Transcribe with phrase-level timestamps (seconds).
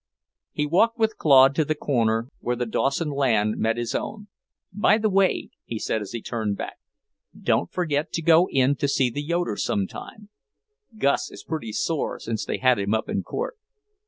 [0.51, 4.29] He walked with Claude to the corner where the Dawson land met his own.
[4.73, 6.77] "By the way," he said as he turned back,
[7.39, 10.29] "don't forget to go in to see the Yoeders sometime.
[10.97, 13.59] Gus is pretty sore since they had him up in court.